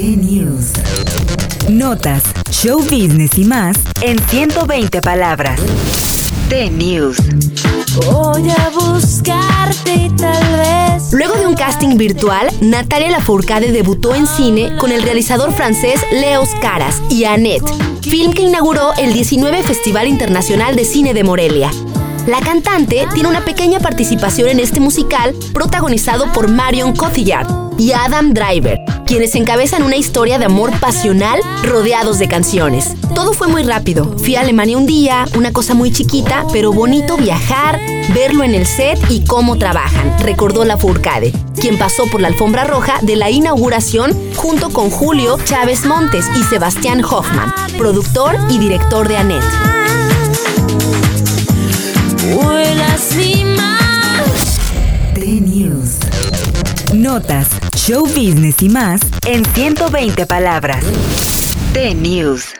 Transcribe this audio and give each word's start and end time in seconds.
T-News. 0.00 0.72
Notas, 1.68 2.22
show 2.50 2.80
business 2.80 3.36
y 3.36 3.44
más 3.44 3.76
en 4.00 4.18
120 4.18 5.02
palabras. 5.02 5.60
T-News. 6.48 7.18
Voy 8.06 8.48
a 8.48 8.70
buscarte 8.70 9.94
y 9.94 10.08
tal 10.16 10.42
vez. 10.56 11.12
Luego 11.12 11.34
de 11.34 11.46
un 11.46 11.54
casting 11.54 11.98
virtual, 11.98 12.48
Natalia 12.62 13.10
Lafourcade 13.10 13.72
debutó 13.72 14.14
en 14.14 14.26
cine 14.26 14.74
con 14.78 14.90
el 14.90 15.02
realizador 15.02 15.52
francés 15.52 16.00
Leos 16.10 16.48
Caras 16.62 17.02
y 17.10 17.24
Annette, 17.24 17.70
film 18.00 18.32
que 18.32 18.44
inauguró 18.44 18.94
el 18.96 19.12
19 19.12 19.62
Festival 19.64 20.08
Internacional 20.08 20.76
de 20.76 20.86
Cine 20.86 21.12
de 21.12 21.24
Morelia. 21.24 21.70
La 22.26 22.40
cantante 22.40 23.06
tiene 23.14 23.28
una 23.28 23.44
pequeña 23.44 23.80
participación 23.80 24.48
en 24.48 24.60
este 24.60 24.78
musical 24.78 25.34
protagonizado 25.52 26.30
por 26.32 26.48
Marion 26.48 26.94
Cotillard 26.94 27.46
y 27.78 27.92
Adam 27.92 28.34
Driver, 28.34 28.78
quienes 29.06 29.34
encabezan 29.34 29.82
una 29.82 29.96
historia 29.96 30.38
de 30.38 30.44
amor 30.44 30.70
pasional 30.80 31.40
rodeados 31.64 32.18
de 32.18 32.28
canciones. 32.28 32.94
Todo 33.14 33.32
fue 33.32 33.48
muy 33.48 33.62
rápido. 33.62 34.16
Fui 34.18 34.36
a 34.36 34.42
Alemania 34.42 34.76
un 34.76 34.86
día, 34.86 35.24
una 35.34 35.52
cosa 35.52 35.72
muy 35.72 35.90
chiquita, 35.90 36.44
pero 36.52 36.72
bonito 36.72 37.16
viajar, 37.16 37.80
verlo 38.12 38.44
en 38.44 38.54
el 38.54 38.66
set 38.66 38.98
y 39.08 39.24
cómo 39.24 39.56
trabajan, 39.56 40.14
recordó 40.20 40.64
la 40.64 40.76
Furcade, 40.76 41.32
quien 41.58 41.78
pasó 41.78 42.06
por 42.10 42.20
la 42.20 42.28
alfombra 42.28 42.64
roja 42.64 42.98
de 43.00 43.16
la 43.16 43.30
inauguración 43.30 44.14
junto 44.36 44.70
con 44.70 44.90
Julio 44.90 45.38
Chávez 45.44 45.86
Montes 45.86 46.26
y 46.36 46.42
Sebastián 46.42 47.02
Hoffman, 47.02 47.52
productor 47.78 48.36
y 48.50 48.58
director 48.58 49.08
de 49.08 49.16
Annette. 49.16 49.79
Notas, 57.10 57.48
show 57.74 58.04
business 58.04 58.62
y 58.62 58.68
más 58.68 59.00
en 59.26 59.44
120 59.44 60.26
palabras. 60.26 60.84
T-News. 61.72 62.54